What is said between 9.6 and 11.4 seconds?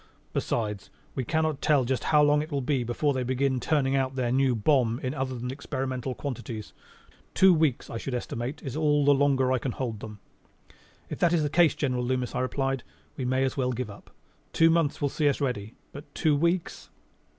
hold them." "If that